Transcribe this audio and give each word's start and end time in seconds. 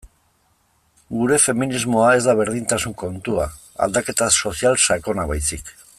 Gure 1.17 1.37
feminismoa 1.43 2.07
ez 2.21 2.23
da 2.29 2.35
berdintasun 2.41 2.95
kontua, 3.03 3.47
aldaketa 3.87 4.31
sozial 4.41 4.83
sakona 4.87 5.29
baizik. 5.35 5.73